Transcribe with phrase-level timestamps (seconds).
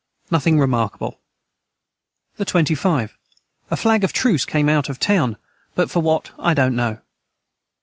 [0.31, 1.19] Nothing remarkable.
[2.37, 3.15] the 25.
[3.69, 5.37] A flag of truce came out of town
[5.75, 7.01] but for what I dont know.